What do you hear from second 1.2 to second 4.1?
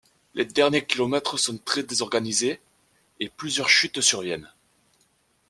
sont très désorganisés et plusieurs chutes